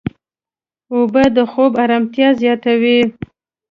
[0.93, 2.99] اوبه د خوب ارامتیا زیاتوي.